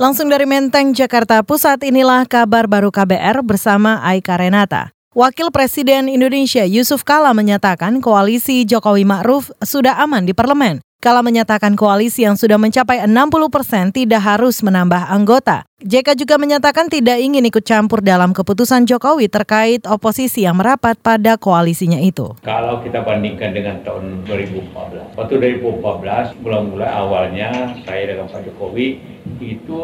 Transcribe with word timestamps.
Langsung 0.00 0.32
dari 0.32 0.48
Menteng, 0.48 0.96
Jakarta 0.96 1.44
Pusat, 1.44 1.84
inilah 1.84 2.24
kabar 2.24 2.64
baru 2.64 2.88
KBR 2.88 3.44
bersama 3.44 4.00
Aika 4.00 4.32
Renata. 4.32 4.96
Wakil 5.12 5.52
Presiden 5.52 6.08
Indonesia 6.08 6.64
Yusuf 6.64 7.04
Kala 7.04 7.36
menyatakan 7.36 8.00
koalisi 8.00 8.64
Jokowi 8.64 9.04
Ma'ruf 9.04 9.52
sudah 9.60 10.00
aman 10.00 10.24
di 10.24 10.32
parlemen. 10.32 10.80
Kala 11.00 11.24
menyatakan 11.24 11.80
koalisi 11.80 12.28
yang 12.28 12.36
sudah 12.36 12.60
mencapai 12.60 13.00
60 13.08 13.08
persen 13.48 13.88
tidak 13.88 14.20
harus 14.20 14.60
menambah 14.60 15.08
anggota. 15.08 15.64
JK 15.80 16.12
juga 16.12 16.36
menyatakan 16.36 16.92
tidak 16.92 17.16
ingin 17.24 17.40
ikut 17.48 17.64
campur 17.64 18.04
dalam 18.04 18.36
keputusan 18.36 18.84
Jokowi 18.84 19.32
terkait 19.32 19.88
oposisi 19.88 20.44
yang 20.44 20.60
merapat 20.60 21.00
pada 21.00 21.40
koalisinya 21.40 21.96
itu. 21.96 22.36
Kalau 22.44 22.84
kita 22.84 23.00
bandingkan 23.00 23.56
dengan 23.56 23.80
tahun 23.80 24.28
2014, 24.28 25.16
waktu 25.16 25.34
2014 25.40 26.36
mula-mula 26.44 26.84
awalnya 26.92 27.80
saya 27.88 28.04
dengan 28.04 28.28
Pak 28.28 28.44
Jokowi 28.52 29.00
itu 29.40 29.80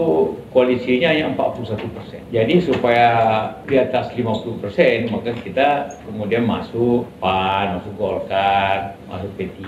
koalisinya 0.52 1.16
hanya 1.16 1.33
41 1.33 1.96
persen. 1.96 2.20
Jadi 2.28 2.60
supaya 2.60 3.09
di 3.64 3.80
atas 3.80 4.12
50 4.12 4.60
persen 4.60 5.09
maka 5.09 5.33
kita 5.33 5.96
kemudian 6.05 6.45
masuk 6.45 7.09
PAN, 7.24 7.80
masuk 7.80 7.96
Golkar, 7.96 9.01
masuk 9.09 9.33
P3 9.41 9.64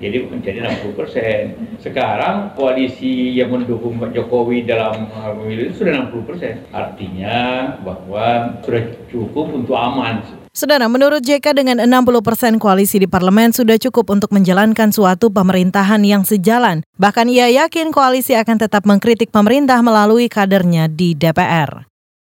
jadi 0.00 0.28
menjadi 0.28 0.64
60 0.64 0.98
persen. 0.98 1.42
Sekarang 1.80 2.52
koalisi 2.56 3.36
yang 3.36 3.52
mendukung 3.52 3.96
Pak 3.96 4.12
Jokowi 4.12 4.68
dalam 4.68 5.08
pemilu 5.12 5.70
itu 5.70 5.84
sudah 5.84 6.08
60 6.08 6.28
persen. 6.28 6.54
Artinya 6.72 7.38
bahwa 7.80 8.58
sudah 8.62 8.82
cukup 9.08 9.52
untuk 9.52 9.76
aman. 9.76 10.46
Saudara, 10.56 10.88
menurut 10.88 11.20
JK 11.20 11.52
dengan 11.52 11.84
60 11.84 12.24
persen 12.24 12.56
koalisi 12.56 12.96
di 12.96 13.04
parlemen 13.04 13.52
sudah 13.52 13.76
cukup 13.76 14.08
untuk 14.08 14.32
menjalankan 14.32 14.88
suatu 14.88 15.28
pemerintahan 15.28 16.00
yang 16.00 16.24
sejalan. 16.24 16.80
Bahkan 16.96 17.28
ia 17.28 17.52
yakin 17.52 17.92
koalisi 17.92 18.32
akan 18.32 18.64
tetap 18.64 18.88
mengkritik 18.88 19.28
pemerintah 19.28 19.84
melalui 19.84 20.32
kadernya 20.32 20.88
di 20.88 21.12
DPR. 21.12 21.95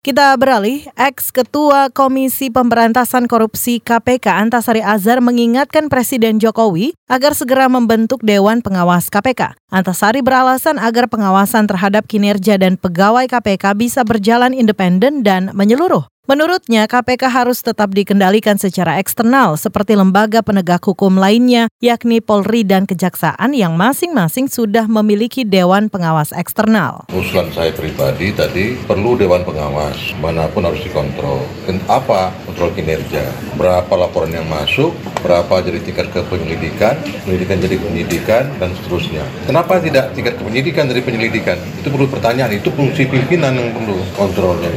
Kita 0.07 0.39
beralih, 0.39 0.87
ex-ketua 0.95 1.91
Komisi 1.91 2.47
Pemberantasan 2.47 3.27
Korupsi 3.27 3.83
KPK 3.83 4.39
Antasari 4.39 4.79
Azhar 4.79 5.19
mengingatkan 5.19 5.91
Presiden 5.91 6.39
Jokowi 6.39 6.95
agar 7.11 7.35
segera 7.35 7.67
membentuk 7.67 8.23
Dewan 8.23 8.63
Pengawas 8.63 9.11
KPK. 9.11 9.59
Antasari 9.67 10.23
beralasan 10.23 10.79
agar 10.79 11.11
pengawasan 11.11 11.67
terhadap 11.67 12.07
kinerja 12.07 12.55
dan 12.55 12.79
pegawai 12.79 13.27
KPK 13.27 13.75
bisa 13.75 14.07
berjalan 14.07 14.55
independen 14.55 15.27
dan 15.27 15.51
menyeluruh. 15.51 16.07
Menurutnya, 16.27 16.91
KPK 16.91 17.31
harus 17.31 17.63
tetap 17.63 17.95
dikendalikan 17.95 18.59
secara 18.59 18.99
eksternal 18.99 19.55
seperti 19.55 19.95
lembaga 19.95 20.43
penegak 20.43 20.83
hukum 20.83 21.23
lainnya, 21.23 21.71
yakni 21.79 22.19
Polri 22.19 22.67
dan 22.67 22.83
Kejaksaan 22.83 23.55
yang 23.55 23.79
masing-masing 23.79 24.51
sudah 24.51 24.91
memiliki 24.91 25.47
Dewan 25.47 25.87
Pengawas 25.87 26.35
eksternal. 26.35 27.07
Usulan 27.15 27.55
saya 27.55 27.71
pribadi 27.71 28.35
tadi 28.35 28.75
perlu 28.75 29.15
Dewan 29.15 29.47
Pengawas, 29.47 30.19
mana 30.19 30.51
pun 30.51 30.67
harus 30.67 30.83
dikontrol. 30.83 31.47
Apa? 31.87 32.35
Kontrol 32.43 32.75
kinerja. 32.75 33.23
Berapa 33.55 33.95
laporan 33.95 34.35
yang 34.35 34.51
masuk, 34.51 34.99
berapa 35.23 35.63
jadi 35.63 35.79
tingkat 35.79 36.11
ke 36.11 36.27
penyelidikan, 36.27 36.99
penyelidikan 37.23 37.63
jadi 37.63 37.77
penyidikan, 37.79 38.51
dan 38.59 38.75
seterusnya. 38.83 39.23
Kenapa 39.47 39.79
tidak 39.79 40.11
tingkat 40.19 40.35
ke 40.35 40.43
penyidikan 40.43 40.91
dari 40.91 41.07
penyelidikan? 41.07 41.55
Itu 41.79 41.87
perlu 41.95 42.11
pertanyaan, 42.11 42.51
itu 42.51 42.67
fungsi 42.75 43.07
pimpinan 43.07 43.55
yang 43.55 43.71
perlu 43.71 43.95
kontrolnya. 44.19 44.75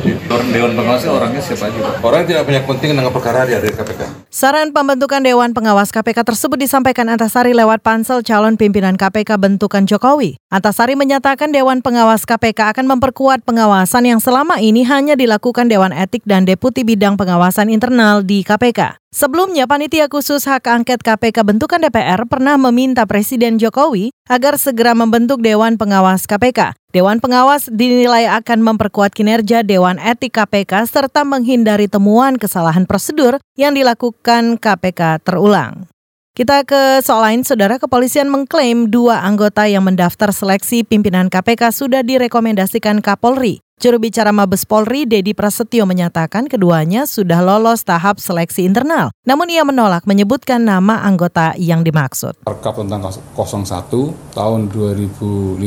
Dewan 0.54 0.78
Pengawas 0.78 1.10
orangnya 1.10 1.39
orangnya 1.40 1.56
siapa 1.56 1.66
aja 1.72 1.80
Orang 2.04 2.24
tidak 2.28 2.44
punya 2.46 2.60
kepentingan 2.64 2.96
dengan 3.00 3.14
perkara 3.16 3.40
dia 3.48 3.58
dari 3.64 3.74
KPK. 3.74 4.02
Saran 4.30 4.70
pembentukan 4.76 5.22
Dewan 5.24 5.52
Pengawas 5.56 5.90
KPK 5.90 6.28
tersebut 6.28 6.58
disampaikan 6.60 7.08
Antasari 7.10 7.56
lewat 7.56 7.82
pansel 7.82 8.22
calon 8.22 8.60
pimpinan 8.60 9.00
KPK 9.00 9.40
bentukan 9.40 9.88
Jokowi. 9.88 10.38
Antasari 10.52 10.94
menyatakan 11.00 11.50
Dewan 11.50 11.82
Pengawas 11.82 12.28
KPK 12.28 12.76
akan 12.76 12.86
memperkuat 12.98 13.42
pengawasan 13.48 14.06
yang 14.06 14.20
selama 14.22 14.60
ini 14.62 14.86
hanya 14.86 15.16
dilakukan 15.16 15.72
Dewan 15.72 15.96
Etik 15.96 16.22
dan 16.28 16.46
Deputi 16.46 16.84
Bidang 16.86 17.16
Pengawasan 17.16 17.72
Internal 17.72 18.22
di 18.22 18.44
KPK. 18.46 19.00
Sebelumnya, 19.10 19.66
Panitia 19.66 20.06
Khusus 20.06 20.46
Hak 20.46 20.70
Angket 20.70 21.02
KPK 21.02 21.42
bentukan 21.42 21.82
DPR 21.82 22.30
pernah 22.30 22.62
meminta 22.62 23.10
Presiden 23.10 23.58
Jokowi 23.58 24.14
agar 24.30 24.54
segera 24.62 24.94
membentuk 24.94 25.42
Dewan 25.42 25.82
Pengawas 25.82 26.30
KPK. 26.30 26.78
Dewan 26.94 27.18
Pengawas 27.18 27.74
dinilai 27.74 28.30
akan 28.30 28.62
memperkuat 28.62 29.18
kinerja 29.18 29.66
Dewan 29.66 29.98
Etik 29.98 30.38
KPK 30.38 30.86
serta 30.86 31.26
menghindari 31.26 31.90
temuan 31.90 32.38
kesalahan 32.38 32.86
prosedur 32.86 33.42
yang 33.58 33.74
dilakukan 33.74 34.62
KPK 34.62 35.26
terulang. 35.26 35.90
Kita 36.38 36.62
ke 36.62 37.02
soal 37.02 37.34
lain, 37.34 37.42
Saudara 37.42 37.82
Kepolisian 37.82 38.30
mengklaim 38.30 38.94
dua 38.94 39.26
anggota 39.26 39.66
yang 39.66 39.90
mendaftar 39.90 40.30
seleksi 40.30 40.86
pimpinan 40.86 41.34
KPK 41.34 41.74
sudah 41.74 42.06
direkomendasikan 42.06 43.02
Kapolri. 43.02 43.60
Juru 43.80 43.96
bicara 43.96 44.36
Mabes 44.36 44.68
Polri, 44.68 45.08
Dedi 45.08 45.32
Prasetyo 45.32 45.88
menyatakan 45.88 46.52
keduanya 46.52 47.08
sudah 47.08 47.40
lolos 47.40 47.88
tahap 47.88 48.20
seleksi 48.20 48.68
internal. 48.68 49.16
Namun 49.24 49.48
ia 49.48 49.64
menolak 49.64 50.04
menyebutkan 50.04 50.60
nama 50.60 51.00
anggota 51.08 51.56
yang 51.56 51.88
dimaksud. 51.88 52.44
Perkap 52.44 52.76
tentang 52.76 53.08
01 53.08 54.36
tahun 54.36 54.60
2015 54.68 55.64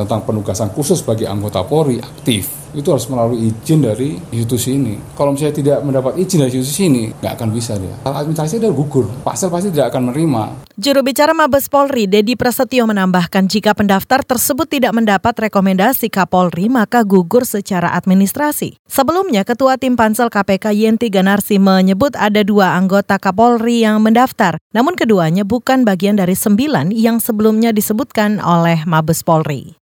tentang 0.00 0.20
penugasan 0.24 0.72
khusus 0.72 1.04
bagi 1.04 1.28
anggota 1.28 1.60
Polri 1.60 2.00
aktif 2.00 2.59
itu 2.74 2.88
harus 2.90 3.06
melalui 3.10 3.50
izin 3.50 3.82
dari 3.82 4.18
institusi 4.30 4.76
ini. 4.76 4.94
Kalau 5.16 5.34
misalnya 5.34 5.54
tidak 5.56 5.78
mendapat 5.82 6.18
izin 6.20 6.44
dari 6.44 6.52
institusi 6.54 6.84
ini, 6.86 7.02
nggak 7.18 7.32
akan 7.36 7.48
bisa 7.50 7.74
dia. 7.76 7.94
Kalau 8.04 8.16
administrasi 8.20 8.62
dia 8.62 8.72
gugur, 8.72 9.06
pasal 9.22 9.48
pasti 9.48 9.72
tidak 9.72 9.90
akan 9.94 10.10
menerima. 10.10 10.42
Juru 10.80 11.04
bicara 11.04 11.36
Mabes 11.36 11.68
Polri, 11.68 12.08
Dedi 12.08 12.40
Prasetyo 12.40 12.88
menambahkan 12.88 13.52
jika 13.52 13.76
pendaftar 13.76 14.24
tersebut 14.24 14.64
tidak 14.64 14.96
mendapat 14.96 15.36
rekomendasi 15.36 16.08
Kapolri, 16.08 16.72
maka 16.72 17.04
gugur 17.04 17.44
secara 17.44 17.92
administrasi. 17.92 18.80
Sebelumnya, 18.88 19.44
Ketua 19.44 19.76
Tim 19.76 19.98
Pansel 19.98 20.32
KPK 20.32 20.72
Yenti 20.72 21.12
Ganarsi 21.12 21.60
menyebut 21.60 22.16
ada 22.16 22.40
dua 22.40 22.80
anggota 22.80 23.20
Kapolri 23.20 23.84
yang 23.84 24.00
mendaftar, 24.00 24.56
namun 24.72 24.96
keduanya 24.96 25.44
bukan 25.44 25.84
bagian 25.84 26.16
dari 26.16 26.32
sembilan 26.32 26.96
yang 26.96 27.20
sebelumnya 27.20 27.76
disebutkan 27.76 28.40
oleh 28.40 28.80
Mabes 28.88 29.20
Polri. 29.20 29.79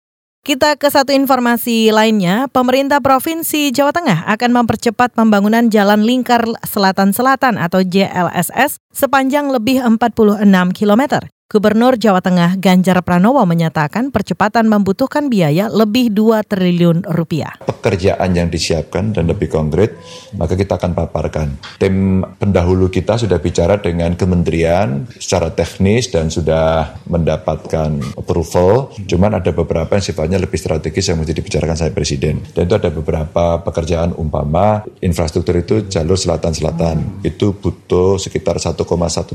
Kita 0.42 0.74
ke 0.74 0.90
satu 0.90 1.14
informasi 1.14 1.94
lainnya, 1.94 2.50
pemerintah 2.50 2.98
Provinsi 2.98 3.70
Jawa 3.70 3.94
Tengah 3.94 4.26
akan 4.26 4.50
mempercepat 4.50 5.14
pembangunan 5.14 5.70
Jalan 5.70 6.02
Lingkar 6.02 6.42
Selatan-Selatan 6.66 7.62
atau 7.62 7.78
JLSS 7.86 8.82
sepanjang 8.90 9.54
lebih 9.54 9.78
46 9.86 10.42
kilometer. 10.74 11.30
Gubernur 11.52 12.00
Jawa 12.00 12.24
Tengah 12.24 12.56
Ganjar 12.56 13.04
Pranowo 13.04 13.44
menyatakan 13.44 14.08
percepatan 14.08 14.72
membutuhkan 14.72 15.28
biaya 15.28 15.68
lebih 15.68 16.08
2 16.08 16.48
triliun 16.48 17.04
rupiah. 17.04 17.60
Pekerjaan 17.68 18.32
yang 18.32 18.48
disiapkan 18.48 19.12
dan 19.12 19.28
lebih 19.28 19.52
konkret, 19.52 20.00
maka 20.32 20.56
kita 20.56 20.80
akan 20.80 20.96
paparkan. 20.96 21.60
Tim 21.76 22.24
pendahulu 22.40 22.88
kita 22.88 23.20
sudah 23.20 23.36
bicara 23.36 23.76
dengan 23.76 24.16
kementerian 24.16 25.04
secara 25.12 25.52
teknis 25.52 26.08
dan 26.08 26.32
sudah 26.32 26.96
mendapatkan 27.04 28.00
approval. 28.16 28.96
Cuman 29.04 29.36
ada 29.36 29.52
beberapa 29.52 29.92
yang 29.92 30.08
sifatnya 30.08 30.40
lebih 30.40 30.56
strategis 30.56 31.12
yang 31.12 31.20
mesti 31.20 31.36
dibicarakan 31.36 31.76
saya 31.76 31.92
Presiden. 31.92 32.40
Dan 32.56 32.64
itu 32.64 32.80
ada 32.80 32.88
beberapa 32.88 33.60
pekerjaan 33.60 34.16
umpama 34.16 34.88
infrastruktur 35.04 35.60
itu 35.60 35.84
jalur 35.84 36.16
selatan-selatan. 36.16 37.20
Itu 37.20 37.52
butuh 37.60 38.16
sekitar 38.16 38.56
1,1 38.56 38.80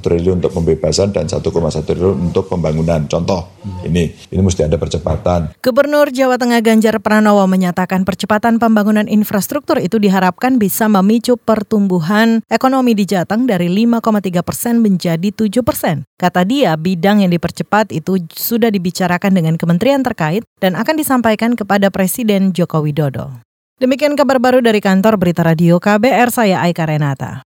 triliun 0.01 0.41
untuk 0.41 0.57
pembebasan 0.57 1.13
dan 1.13 1.29
1,1 1.29 1.45
triliun 1.85 2.05
untuk 2.13 2.47
pembangunan. 2.47 3.09
Contoh, 3.09 3.57
ini 3.83 4.13
ini 4.31 4.41
mesti 4.43 4.63
ada 4.63 4.77
percepatan. 4.79 5.51
Gubernur 5.59 6.13
Jawa 6.13 6.37
Tengah 6.37 6.61
Ganjar 6.61 7.01
Pranowo 7.01 7.43
menyatakan 7.49 8.05
percepatan 8.05 8.61
pembangunan 8.61 9.09
infrastruktur 9.09 9.81
itu 9.81 9.97
diharapkan 9.97 10.61
bisa 10.61 10.85
memicu 10.87 11.35
pertumbuhan 11.35 12.45
ekonomi 12.51 12.93
di 12.93 13.09
Jateng 13.09 13.49
dari 13.49 13.71
5,3 13.71 14.45
persen 14.45 14.79
menjadi 14.83 15.29
7 15.33 15.65
persen. 15.65 16.05
Kata 16.15 16.45
dia, 16.45 16.75
bidang 16.77 17.25
yang 17.25 17.31
dipercepat 17.33 17.89
itu 17.95 18.21
sudah 18.29 18.69
dibicarakan 18.69 19.33
dengan 19.33 19.55
kementerian 19.57 20.05
terkait 20.05 20.45
dan 20.61 20.77
akan 20.77 20.95
disampaikan 20.99 21.57
kepada 21.57 21.89
Presiden 21.89 22.51
Joko 22.51 22.83
Widodo. 22.83 23.41
Demikian 23.77 24.17
kabar 24.17 24.41
baru 24.41 24.57
dari 24.57 24.81
kantor 24.81 25.21
Berita 25.21 25.45
Radio 25.45 25.77
KBR, 25.77 26.33
saya 26.33 26.65
Aika 26.65 26.89
Renata. 26.89 27.46